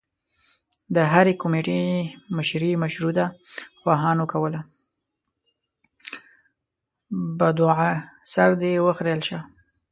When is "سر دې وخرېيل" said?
8.31-9.21